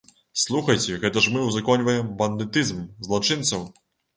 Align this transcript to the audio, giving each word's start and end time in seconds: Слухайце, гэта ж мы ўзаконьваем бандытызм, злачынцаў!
Слухайце, 0.43 0.95
гэта 1.03 1.23
ж 1.27 1.35
мы 1.35 1.43
ўзаконьваем 1.49 2.09
бандытызм, 2.23 2.83
злачынцаў! 3.11 3.71